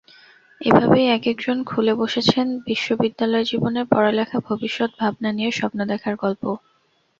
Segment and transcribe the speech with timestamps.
[0.61, 6.43] এভাবেই একেকজন খুলে বসেছেন বিশ্ববিদ্যালয়জীবনের পড়ালেখা, ভবিষ্যৎ ভাবনা নিয়ে স্বপ্ন দেখার গল্প।